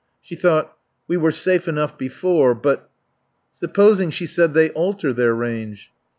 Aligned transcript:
She 0.19 0.33
thought: 0.35 0.75
We 1.07 1.15
were 1.15 1.29
safe 1.29 1.67
enough 1.67 1.95
before, 1.95 2.55
but 2.55 2.89
"Supposing," 3.53 4.09
she 4.09 4.25
said, 4.25 4.55
"they 4.55 4.71
alter 4.71 5.13
their 5.13 5.35
range?" 5.35 5.91